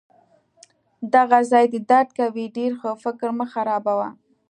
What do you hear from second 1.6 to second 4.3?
دي درد کوي؟ ډیر ښه! فکر مه خرابوه.